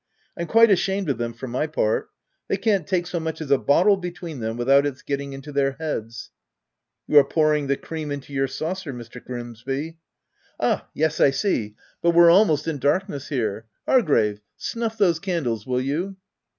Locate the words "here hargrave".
13.29-14.41